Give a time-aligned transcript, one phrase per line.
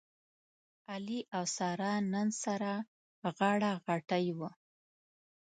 [0.93, 2.73] علي او ساره نن سره
[3.37, 4.39] غاړه غټۍ و.